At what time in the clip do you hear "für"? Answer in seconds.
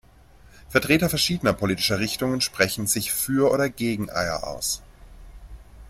3.11-3.51